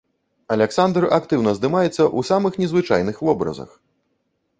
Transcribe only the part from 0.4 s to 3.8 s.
Аляксандр актыўна здымаецца ў самых незвычайных вобразах.